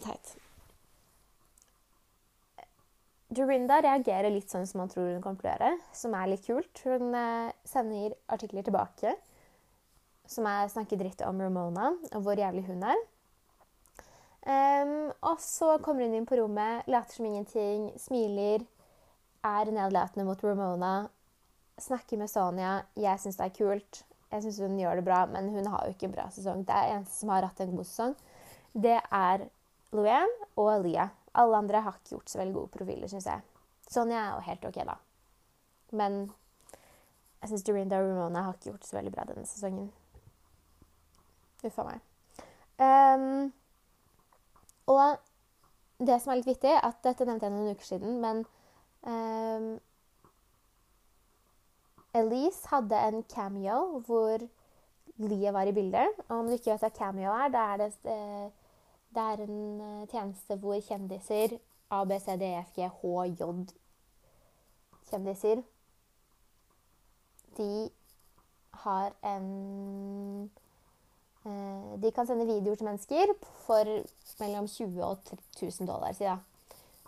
teit. 0.03 0.35
Dorinda 3.31 3.79
reagerer 3.79 4.33
litt 4.33 4.51
sånn 4.51 4.67
som 4.67 4.83
man 4.83 4.91
tror 4.91 5.13
hun 5.13 5.23
kommer 5.23 5.39
til 5.39 5.47
å 5.47 5.53
gjøre, 5.55 5.73
som 5.95 6.15
er 6.19 6.31
litt 6.33 6.45
kult. 6.45 6.83
Hun 6.83 7.15
uh, 7.15 7.49
sender 7.65 8.19
artikler 8.29 8.67
tilbake 8.67 9.15
som 10.31 10.47
er 10.47 10.69
snakker 10.71 10.99
dritt 10.99 11.23
om 11.27 11.41
Ramona 11.41 11.91
og 12.11 12.23
hvor 12.23 12.39
jævlig 12.39 12.63
hun 12.69 12.85
er. 12.87 12.99
Um, 14.41 15.11
og 15.21 15.41
så 15.43 15.75
kommer 15.85 16.07
hun 16.07 16.15
inn 16.17 16.25
på 16.25 16.39
rommet, 16.39 16.87
later 16.89 17.13
som 17.13 17.27
ingenting, 17.29 17.91
smiler, 18.01 18.63
er 19.45 19.69
nedlatende 19.73 20.25
mot 20.25 20.43
Ramona, 20.43 21.09
snakker 21.81 22.17
med 22.17 22.29
Sonia. 22.29 22.81
'Jeg 22.95 23.19
syns 23.19 23.37
det 23.37 23.45
er 23.45 23.55
kult. 23.57 24.03
Jeg 24.31 24.43
syns 24.43 24.59
hun 24.59 24.79
gjør 24.79 24.95
det 24.95 25.05
bra, 25.05 25.25
men 25.25 25.49
hun 25.49 25.67
har 25.67 25.85
jo 25.85 25.93
ikke 25.93 26.09
en 26.09 26.17
bra 26.17 26.27
sesong.' 26.29 26.65
Det 26.65 26.73
er 26.73 26.95
eneste 26.95 27.19
som 27.19 27.29
har 27.29 27.45
hatt 27.45 27.61
en 27.61 27.75
god 27.75 27.85
sesong, 27.85 28.15
det 28.73 28.99
er 29.11 29.47
Luann 29.91 30.35
og 30.55 30.85
Leah. 30.85 31.09
Alle 31.33 31.57
andre 31.57 31.81
har 31.81 31.95
ikke 31.97 32.15
gjort 32.15 32.29
så 32.29 32.39
veldig 32.39 32.53
gode 32.53 32.67
profiler, 32.67 33.07
syns 33.07 33.25
jeg. 33.25 33.41
Sonja 33.89 34.19
er 34.19 34.33
jo 34.35 34.45
helt 34.47 34.65
OK, 34.65 34.83
da. 34.87 34.95
Men 35.91 36.31
jeg 37.41 37.49
syns 37.49 37.63
Dorinda 37.63 37.99
og 37.99 38.09
Ramona 38.09 38.45
har 38.45 38.53
ikke 38.53 38.71
gjort 38.71 38.85
så 38.87 38.97
veldig 38.97 39.11
bra 39.11 39.25
denne 39.27 39.45
sesongen. 39.45 39.91
Uff 41.63 41.79
a 41.79 41.87
meg. 41.87 41.99
Um, 42.81 43.51
og 44.97 46.05
det 46.07 46.17
som 46.21 46.31
er 46.31 46.41
litt 46.41 46.49
vittig, 46.49 46.73
at 46.73 47.01
dette 47.05 47.27
nevnte 47.27 47.47
jeg 47.47 47.55
noen 47.55 47.75
uker 47.75 47.87
siden, 47.87 48.19
men 48.23 48.43
um, 49.05 49.67
Elise 52.17 52.67
hadde 52.71 52.97
en 53.07 53.23
cameo 53.29 54.01
hvor 54.07 54.41
Lia 55.21 55.51
var 55.51 55.69
i 55.69 55.71
bildet. 55.75 56.07
Og 56.27 56.39
om 56.39 56.47
du 56.47 56.55
ikke 56.55 56.73
vet 56.73 56.81
hva 56.85 56.89
cameo 56.95 57.31
er, 57.31 57.51
da 57.53 57.65
er 57.73 57.83
det, 57.83 57.91
eh, 58.09 58.47
det 59.15 59.27
er 59.27 59.43
en 59.45 59.59
eh, 59.81 60.07
tjeneste 60.11 60.57
hvor 60.59 60.79
kjendiser 60.81 61.57
A, 61.91 62.03
B, 62.05 62.17
C, 62.19 62.37
D, 62.39 62.47
E, 62.47 62.63
F, 62.63 62.73
G, 62.75 62.87
H, 62.87 63.25
J 63.39 63.43
Kjendiser 65.11 65.61
De 67.57 67.89
har 68.83 69.11
en 69.27 70.51
de 71.43 72.11
kan 72.13 72.27
sende 72.29 72.45
videoer 72.45 72.77
til 72.77 72.85
mennesker 72.85 73.33
for 73.63 73.87
mellom 74.39 74.67
20 74.69 75.03
og 75.05 75.17
1000 75.57 75.87
dollar. 75.89 76.13
Ja. 76.19 76.37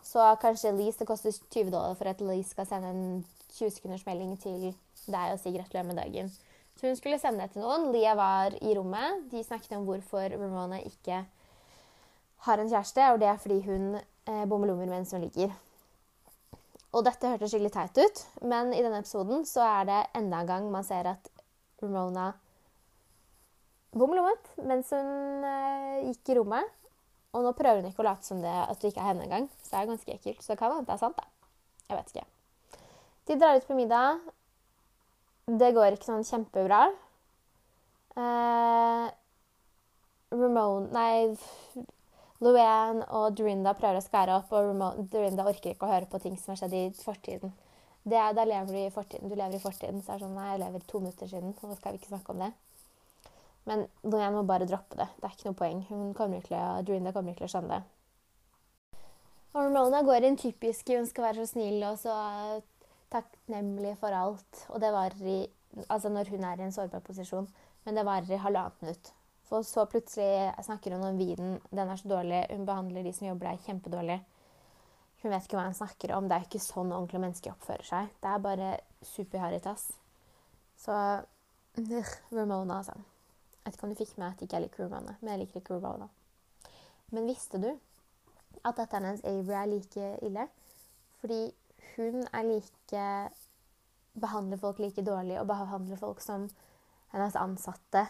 Så 0.04 0.24
kanskje 0.42 0.72
Elise, 0.74 1.00
det 1.00 1.08
koster 1.08 1.32
20 1.52 1.72
dollar 1.72 1.94
for 1.94 2.10
at 2.10 2.22
Elise 2.22 2.50
skal 2.50 2.66
sende 2.68 2.90
en 2.90 3.26
20 3.54 3.70
sekunders 3.76 4.06
melding 4.06 4.34
til 4.42 4.74
deg 5.06 5.36
og 5.36 5.40
si 5.40 5.54
gratulerer 5.54 5.88
med 5.88 6.02
dagen. 6.02 6.32
Så 6.76 6.88
hun 6.88 6.98
skulle 6.98 7.20
sende 7.22 7.44
det 7.44 7.54
til 7.54 7.62
noen. 7.62 7.92
Lia 7.94 8.16
var 8.18 8.56
i 8.62 8.74
rommet. 8.78 9.28
De 9.32 9.44
snakket 9.44 9.78
om 9.78 9.86
hvorfor 9.88 10.34
Ramona 10.34 10.82
ikke 10.82 11.22
har 12.48 12.60
en 12.60 12.70
kjæreste, 12.70 13.12
og 13.14 13.20
det 13.22 13.30
er 13.30 13.38
fordi 13.40 13.62
hun 13.68 13.94
eh, 13.96 14.46
bommer 14.50 14.68
lommer 14.68 14.90
mens 14.90 15.14
hun 15.14 15.22
ligger. 15.24 15.54
Og 16.94 17.06
dette 17.06 17.30
hørtes 17.30 17.54
skikkelig 17.54 17.72
teit 17.74 18.02
ut, 18.04 18.24
men 18.42 18.74
i 18.74 18.82
denne 18.84 19.00
episoden 19.02 19.46
så 19.50 19.64
er 19.66 19.88
det 19.90 20.02
enda 20.18 20.42
en 20.42 20.50
gang 20.50 20.68
man 20.72 20.86
ser 20.86 21.08
at 21.14 21.30
Ramona 21.82 22.32
bommelommet 23.94 24.52
mens 24.68 24.92
hun 24.94 25.46
uh, 25.46 26.02
gikk 26.10 26.34
i 26.34 26.38
rommet. 26.40 26.80
Og 27.34 27.42
nå 27.46 27.54
prøver 27.58 27.82
hun 27.82 27.90
ikke 27.90 28.04
å 28.04 28.08
late 28.08 28.28
som 28.28 28.42
det 28.44 28.54
at 28.54 28.78
det 28.82 28.92
ikke 28.92 29.02
er 29.02 29.10
henne 29.10 29.26
engang. 29.26 29.48
Så 29.64 29.72
det 29.72 29.80
er 29.80 29.90
ganske 29.90 30.16
ekkelt. 30.16 30.44
Så 30.44 30.54
det 30.54 30.60
kan 30.60 30.76
hende 30.76 30.86
det 30.90 30.96
er 30.96 31.02
sant, 31.02 31.18
da. 31.18 31.26
Jeg 31.90 31.98
vet 31.98 32.14
ikke. 32.14 32.28
De 33.30 33.38
drar 33.40 33.58
ut 33.58 33.68
på 33.68 33.78
middag. 33.78 34.22
Det 35.64 35.74
går 35.76 35.96
ikke 35.96 36.10
sånn 36.12 36.28
kjempebra. 36.28 36.86
Uh, 38.14 39.10
Ramone 40.34 40.90
Nei, 40.94 41.34
Luann 42.44 43.02
og 43.08 43.34
Dorinda 43.38 43.74
prøver 43.78 43.98
å 43.98 44.04
skære 44.06 44.38
opp, 44.38 44.54
og 44.54 44.70
Ramone, 44.70 45.08
Dorinda 45.10 45.46
orker 45.50 45.74
ikke 45.74 45.88
å 45.88 45.94
høre 45.94 46.10
på 46.12 46.22
ting 46.22 46.38
som 46.38 46.54
har 46.54 46.62
skjedd 46.62 46.78
i 46.78 46.84
fortiden. 47.00 47.54
Det, 48.04 48.20
da 48.36 48.44
lever 48.44 48.70
du 48.70 48.80
i 48.82 48.92
fortiden. 48.92 49.32
Du 49.32 49.36
lever 49.36 49.56
i 49.56 49.64
fortiden. 49.64 50.02
Så 50.04 50.14
er 50.14 50.20
det 50.20 50.28
sånn 50.28 50.36
Nei, 50.36 50.50
jeg 50.52 50.62
lever 50.66 50.86
to 50.90 51.00
minutter 51.02 51.30
siden, 51.30 51.56
nå 51.56 51.78
skal 51.80 51.96
vi 51.96 52.02
ikke 52.02 52.12
snakke 52.12 52.36
om 52.36 52.44
det. 52.44 52.52
Men 53.70 53.86
jeg 54.04 54.34
må 54.36 54.44
bare 54.48 54.68
droppe 54.68 55.00
det. 55.00 55.08
Det 55.20 55.28
er 55.28 55.36
ikke 55.36 55.50
noe 55.50 55.60
poeng. 55.60 55.82
Hun 55.90 56.14
kommer 56.18 56.44
til 56.44 56.58
å, 56.58 56.82
Dorinda 56.84 57.14
kommer 57.16 57.32
ikke 57.32 57.46
til 57.46 57.52
å 57.52 57.54
skjønne 57.56 57.78
det. 57.78 59.02
Og 59.54 59.60
Ramona 59.68 60.02
går 60.04 60.28
inn 60.28 60.40
typisk 60.40 60.90
hun 60.96 61.08
skal 61.08 61.30
være 61.30 61.44
så 61.44 61.54
snill 61.54 61.84
og 61.88 62.00
så 62.02 62.16
takknemlig 63.14 63.96
for 64.02 64.16
alt. 64.18 64.64
Og 64.74 64.82
det 64.84 64.94
varer 64.96 65.28
i 65.30 65.42
Altså 65.90 66.10
når 66.14 66.30
hun 66.30 66.44
er 66.46 66.60
i 66.62 66.66
en 66.68 66.74
sårbar 66.74 67.02
posisjon. 67.02 67.48
Men 67.84 67.98
det 67.98 68.04
varer 68.06 68.30
i 68.30 68.38
halvannet 68.38 68.82
minutt. 68.84 69.08
For 69.50 69.66
så 69.66 69.88
plutselig 69.90 70.52
snakker 70.66 70.94
hun 70.94 71.06
om 71.08 71.18
vinen. 71.18 71.56
Den 71.72 71.90
er 71.90 71.98
så 71.98 72.12
dårlig. 72.12 72.44
Hun 72.52 72.68
behandler 72.68 73.04
de 73.04 73.14
som 73.14 73.28
jobber 73.28 73.50
der, 73.50 73.64
kjempedårlig. 73.66 74.20
Hun 75.24 75.32
vet 75.32 75.48
ikke 75.48 75.58
hva 75.58 75.66
hun 75.66 75.78
snakker 75.78 76.14
om. 76.14 76.28
Det 76.30 76.38
er 76.38 76.46
ikke 76.46 76.62
sånn 76.62 76.94
ordentlige 76.94 77.24
mennesker 77.24 77.56
oppfører 77.56 77.88
seg. 77.88 78.14
Det 78.22 78.30
er 78.30 78.46
bare 78.46 78.70
superharitas. 79.08 79.88
Så 80.78 80.94
Ramona, 82.38 82.80
altså. 82.84 83.00
Jeg 83.64 83.72
vet 83.72 83.78
ikke 83.78 83.88
om 83.88 83.94
du 83.94 84.00
fikk 84.02 84.18
med 84.18 84.28
at 84.28 84.42
jeg 84.42 84.50
ikke 84.50 84.60
liker 84.60 84.84
Ramona, 84.84 85.16
men 85.22 85.30
jeg 85.32 85.40
liker 85.40 85.62
ikke 85.62 85.78
Ramona. 85.78 86.10
Men 87.16 87.28
visste 87.30 87.62
du 87.64 87.70
at 87.72 88.76
datteren 88.76 89.08
hennes 89.08 89.24
Avery 89.24 89.56
er 89.56 89.70
like 89.72 90.10
ille? 90.28 90.48
Fordi 91.22 91.40
hun 91.96 92.26
er 92.34 92.44
like 92.50 93.06
Behandler 94.14 94.60
folk 94.62 94.78
like 94.80 95.02
dårlig 95.02 95.40
og 95.42 95.48
behandler 95.50 95.98
folk 95.98 96.20
som 96.22 96.44
hennes 97.14 97.38
ansatte, 97.40 98.04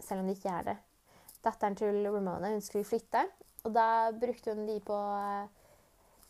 selv 0.00 0.22
om 0.22 0.30
de 0.30 0.36
ikke 0.38 0.48
er 0.48 0.62
det. 0.70 0.76
Datteren 1.44 1.76
til 1.76 2.06
Ramona 2.08 2.52
hun 2.52 2.64
skulle 2.64 2.86
flytte, 2.88 3.26
og 3.64 3.74
da 3.74 4.12
brukte 4.16 4.54
hun 4.54 4.64
de 4.68 4.78
på 4.80 4.96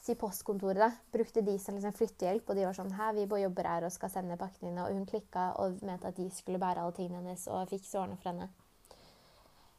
si 0.05 0.15
postkontoret 0.21 0.83
da, 0.83 0.91
brukte 1.13 1.41
de 1.45 1.55
som 1.59 1.79
liksom 1.79 1.95
flyttehjelp, 1.97 2.51
og 2.51 2.59
de 2.59 2.67
var 2.67 2.77
sånn 2.77 2.93
her, 2.99 3.15
vi 3.17 3.25
bare 3.31 3.47
jobber 3.47 3.69
her 3.71 3.87
og 3.87 3.95
skal 3.95 4.13
sende 4.13 4.37
pakkene 4.41 4.69
dine. 4.69 4.85
Og 4.85 4.99
hun 4.99 5.09
klikka 5.09 5.47
og 5.63 5.81
mente 5.87 6.11
at 6.11 6.19
de 6.19 6.29
skulle 6.35 6.61
bære 6.61 6.85
alle 6.85 6.97
tingene 6.97 7.23
hennes 7.23 7.47
og 7.49 7.71
fikse 7.73 7.97
årene 8.01 8.19
for 8.21 8.33
henne. 8.33 8.51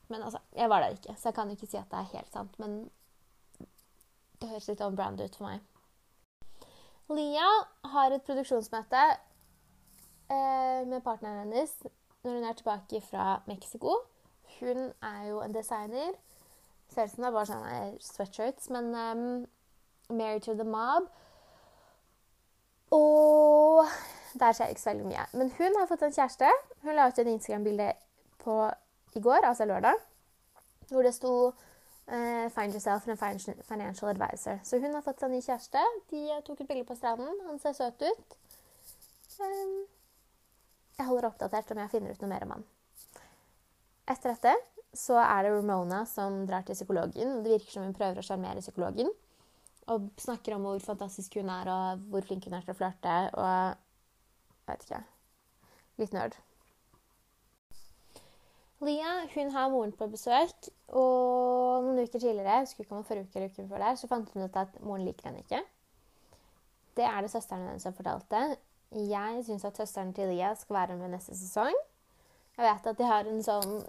Men 0.09 0.25
altså, 0.25 0.41
jeg 0.57 0.69
var 0.69 0.81
der 0.81 0.97
ikke, 0.97 1.15
så 1.17 1.29
jeg 1.29 1.37
kan 1.37 1.53
ikke 1.53 1.69
si 1.69 1.77
at 1.77 1.89
det 1.91 1.99
er 1.99 2.11
helt 2.15 2.33
sant. 2.33 2.59
Men 2.61 2.75
det 4.41 4.49
høres 4.49 4.67
litt 4.69 4.81
on 4.85 4.97
brand 4.97 5.21
ut 5.21 5.37
for 5.37 5.47
meg. 5.47 5.63
Lia 7.13 7.47
har 7.93 8.13
et 8.13 8.25
produksjonsmøte 8.25 9.01
eh, 10.33 10.81
med 10.89 11.01
partneren 11.05 11.45
hennes 11.45 11.73
når 12.25 12.39
hun 12.39 12.47
er 12.49 12.57
tilbake 12.57 13.01
fra 13.05 13.25
Mexico. 13.45 13.99
Hun 14.59 14.87
er 15.05 15.27
jo 15.29 15.41
en 15.45 15.53
designer. 15.53 16.17
Ser 16.89 17.05
ut 17.05 17.13
som 17.13 17.23
det 17.23 17.29
er 17.29 17.35
bare 17.35 17.49
sånne 17.49 17.75
sweatshirts, 18.01 18.71
men 18.73 18.89
um, 18.93 19.45
Married 20.09 20.41
to 20.41 20.53
the 20.53 20.63
Mob. 20.63 21.09
Og 22.91 23.85
der 24.39 24.51
skjer 24.51 24.73
ikke 24.73 24.81
så 24.81 24.89
veldig 24.89 25.05
mye. 25.05 25.25
Men 25.33 25.51
hun 25.57 25.79
har 25.79 25.87
fått 25.89 26.03
en 26.05 26.13
kjæreste. 26.15 26.51
Hun 26.83 26.95
la 26.95 27.07
ut 27.07 27.19
en 27.19 27.31
Instagram-bilde 27.33 27.93
i 29.15 29.21
går, 29.21 29.47
altså 29.47 29.65
lørdag, 29.65 29.93
hvor 30.91 31.01
det 31.01 31.13
sto 31.13 31.47
uh, 31.47 32.45
'Find 32.51 32.73
yourself 32.73 33.07
and 33.07 33.17
a 33.21 33.37
financial 33.63 34.09
advisor'. 34.09 34.59
Så 34.63 34.79
hun 34.79 34.93
har 34.93 35.01
fått 35.01 35.19
seg 35.19 35.31
ny 35.31 35.41
kjæreste. 35.41 35.81
De 36.11 36.41
tok 36.45 36.61
et 36.61 36.67
bilde 36.67 36.85
på 36.85 36.95
stranden. 36.95 37.41
Han 37.47 37.59
ser 37.59 37.73
søt 37.73 38.01
ut. 38.01 38.37
Um, 39.39 39.85
jeg 40.97 41.05
holder 41.05 41.27
oppdatert 41.27 41.71
om 41.71 41.77
jeg 41.77 41.89
finner 41.89 42.11
ut 42.11 42.21
noe 42.21 42.29
mer 42.29 42.43
om 42.43 42.51
han. 42.51 42.65
Etter 44.07 44.35
dette 44.35 44.53
så 44.95 45.17
er 45.19 45.43
det 45.43 45.51
Ramona 45.51 46.05
som 46.05 46.45
drar 46.47 46.63
til 46.63 46.77
psykologen. 46.77 47.41
Det 47.43 47.51
virker 47.51 47.71
som 47.71 47.83
hun 47.83 47.95
prøver 47.97 48.21
å 48.21 48.25
sjarmere 48.25 48.61
psykologen. 48.63 49.09
Og 49.93 50.09
snakker 50.17 50.55
om 50.55 50.65
hvor 50.65 50.79
fantastisk 50.81 51.37
hun 51.37 51.51
er, 51.53 51.69
og 51.69 52.07
hvor 52.09 52.25
flink 52.25 52.47
hun 52.47 52.57
er 52.57 52.65
til 52.65 52.73
å 52.73 52.77
flørte. 52.79 53.17
Og 53.37 53.45
jeg 53.45 54.71
vet 54.71 54.87
ikke 54.87 55.03
Litt 56.01 56.11
nerd. 56.11 56.33
Lia 58.83 59.11
hun 59.31 59.51
har 59.53 59.69
moren 59.71 59.93
på 59.95 60.07
besøk, 60.11 60.67
og 60.91 61.85
noen 61.85 62.01
uker 62.03 62.19
tidligere 62.19 62.57
jeg 62.57 62.65
husker 62.65 62.83
ikke 62.83 62.97
om 62.97 63.03
det 63.03 63.07
forrige 63.07 63.29
uke 63.29 63.39
eller 63.39 63.53
uken 63.53 63.69
før 63.69 63.83
der, 63.85 63.95
så 63.95 64.09
fant 64.11 64.33
hun 64.33 64.43
ut 64.43 64.57
at 64.59 64.75
moren 64.83 65.05
liker 65.07 65.29
henne 65.29 65.43
ikke. 65.45 65.61
Det 66.99 67.05
er 67.07 67.21
det 67.23 67.31
søsteren 67.31 67.63
hennes 67.69 67.87
som 67.87 67.95
fortalte. 67.95 68.41
Jeg 68.95 69.45
syns 69.47 69.65
at 69.67 69.79
søsteren 69.79 70.11
til 70.15 70.29
Lia 70.33 70.51
skal 70.59 70.75
være 70.81 70.97
med 70.99 71.15
neste 71.15 71.35
sesong. 71.39 71.75
Jeg 72.57 72.67
vet 72.67 72.91
at 72.91 72.99
de 72.99 73.07
har 73.07 73.27
en 73.27 73.41
sånn 73.43 73.79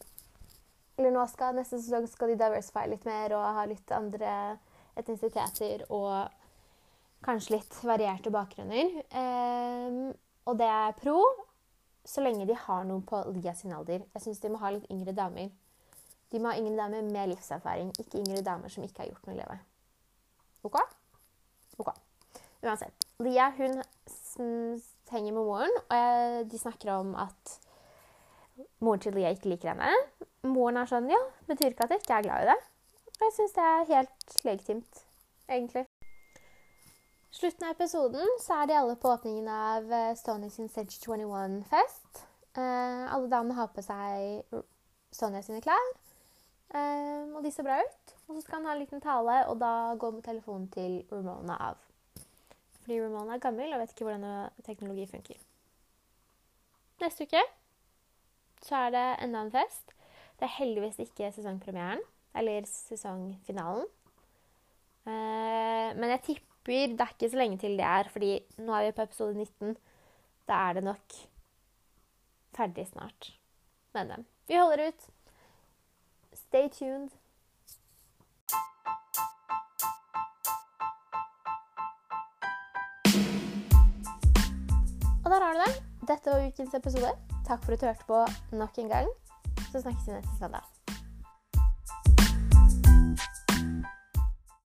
Eller 0.97 1.12
nå 1.12 1.23
skal 1.29 1.55
neste 1.55 1.76
sesong 1.76 2.07
skal 2.09 2.33
de 2.33 2.38
diversify 2.41 2.87
litt 2.88 3.05
mer 3.05 3.35
og 3.37 3.59
ha 3.59 3.67
litt 3.69 3.91
andre 3.93 4.31
etnisiteter 4.97 5.85
og 5.93 6.29
kanskje 7.26 7.57
litt 7.57 7.76
varierte 7.85 8.33
bakgrunner. 8.33 8.93
Um, 9.11 10.00
og 10.47 10.59
det 10.61 10.69
er 10.71 10.97
pro 11.00 11.21
så 12.07 12.23
lenge 12.23 12.47
de 12.47 12.55
har 12.55 12.85
noen 12.87 13.03
på 13.03 13.19
Lia 13.35 13.55
sin 13.59 13.75
alder. 13.75 14.05
Jeg 14.15 14.23
syns 14.23 14.43
de 14.43 14.50
må 14.53 14.61
ha 14.62 14.71
litt 14.71 14.87
yngre 14.95 15.15
damer. 15.17 15.50
De 16.31 16.38
må 16.43 16.53
ha 16.53 16.59
yngre 16.59 16.76
damer 16.79 17.07
med 17.07 17.33
livserfaring, 17.33 17.91
ikke 17.99 18.21
yngre 18.23 18.45
damer 18.47 18.71
som 18.71 18.85
ikke 18.87 19.03
har 19.03 19.11
gjort 19.11 19.26
noe 19.26 19.35
i 19.35 19.41
livet. 19.41 19.65
OK? 20.67 20.79
OK. 21.83 21.91
Uansett. 22.62 23.07
Lia 23.23 23.50
hun 23.59 23.83
henger 25.11 25.33
med 25.33 25.41
moren, 25.41 25.76
og 25.91 26.47
de 26.50 26.61
snakker 26.61 26.93
om 26.95 27.15
at 27.19 27.59
moren 28.85 29.03
til 29.03 29.15
Lia 29.17 29.35
ikke 29.35 29.50
liker 29.55 29.75
henne. 29.75 29.91
Moren 30.47 30.79
er 30.79 30.91
sånn 30.91 31.11
Ja, 31.11 31.21
betyr 31.50 31.73
ikke 31.73 31.88
at 31.88 31.97
jeg 31.97 32.05
ikke 32.05 32.21
er 32.21 32.26
glad 32.29 32.47
i 32.47 32.50
det. 32.53 32.59
Og 33.16 33.28
jeg 33.28 33.37
syns 33.40 33.56
det 33.56 33.66
er 33.73 33.90
helt 33.94 34.40
legitimt, 34.44 35.04
egentlig 35.49 35.87
slutten 37.37 37.66
av 37.68 37.75
episoden 37.75 38.38
så 38.40 38.62
er 38.62 38.70
de 38.70 38.76
alle 38.78 38.96
på 39.00 39.11
åpningen 39.12 39.49
av 39.50 39.90
Sony 39.90 40.16
Stoney 40.20 40.52
sin 40.52 40.70
Century 40.73 41.18
21-fest. 41.20 42.23
Uh, 42.56 42.62
eh, 42.62 43.02
alle 43.12 43.28
damene 43.28 43.56
har 43.58 43.68
på 43.75 43.85
seg 43.85 44.62
Sonja 45.12 45.42
sine 45.44 45.61
klær, 45.64 45.90
uh, 46.73 47.37
og 47.37 47.42
de 47.44 47.52
ser 47.52 47.66
bra 47.66 47.76
ut. 47.82 48.14
Og 48.26 48.38
så 48.38 48.42
skal 48.42 48.58
han 48.58 48.70
ha 48.70 48.76
en 48.76 48.80
liten 48.80 49.04
tale, 49.04 49.37
og 49.50 49.61
da 49.61 49.73
går 50.00 50.23
telefonen 50.25 50.70
til 50.73 51.02
Ramona 51.12 51.58
av. 51.68 51.82
Fordi 52.80 53.02
Ramona 53.02 53.37
er 53.37 53.44
gammel 53.44 53.75
og 53.75 53.82
vet 53.82 53.92
ikke 53.92 54.08
hvordan 54.08 54.26
teknologi 54.64 55.06
funker. 55.11 55.38
Neste 57.02 57.28
uke 57.28 57.42
så 58.64 58.87
er 58.87 58.94
det 58.94 59.06
enda 59.23 59.44
en 59.44 59.52
fest. 59.52 59.92
Det 60.40 60.49
er 60.49 60.56
heldigvis 60.56 60.99
ikke 61.04 61.28
sesongpremieren, 61.37 62.00
eller 62.37 62.66
sesongfinalen. 62.71 63.87
Uh, 65.07 65.93
men 65.95 66.11
jeg 66.16 66.23
tipper 66.26 66.52
det 66.66 67.00
er 67.00 67.12
ikke 67.14 67.31
så 67.31 67.38
lenge 67.38 67.59
til 67.62 67.76
det 67.78 67.87
er, 67.87 68.09
fordi 68.11 68.31
nå 68.59 68.75
er 68.75 68.88
vi 68.88 68.97
på 68.97 69.05
episode 69.07 69.35
19. 69.35 69.76
Da 70.49 70.55
er 70.69 70.73
det 70.78 70.85
nok 70.85 71.19
ferdig 72.57 72.87
snart. 72.88 73.38
Men 73.95 74.11
eh, 74.11 74.25
vi 74.49 74.59
holder 74.59 74.88
ut. 74.88 75.07
Stay 76.33 76.69
tuned. 76.69 77.11
Og 85.25 85.31
der 85.31 85.45
har 85.45 85.52
du 85.52 85.59
det. 85.59 85.85
Dette 86.09 86.31
var 86.31 86.47
ukens 86.47 86.75
episode. 86.75 87.11
Takk 87.47 87.64
for 87.64 87.73
at 87.73 87.81
du 87.81 87.87
hørte 87.87 88.05
på 88.07 88.25
nok 88.57 88.78
en 88.78 88.88
gang. 88.88 89.07
Så 89.73 89.81
snakkes 89.81 90.07
vi 90.07 90.12
neste 90.12 90.38
søndag. 90.38 90.75